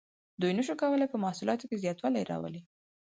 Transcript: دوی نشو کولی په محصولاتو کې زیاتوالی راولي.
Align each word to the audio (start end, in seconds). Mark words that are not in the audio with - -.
دوی 0.41 0.51
نشو 0.57 0.75
کولی 0.81 1.07
په 1.09 1.17
محصولاتو 1.25 1.67
کې 1.69 1.81
زیاتوالی 1.83 2.27
راولي. 2.31 2.61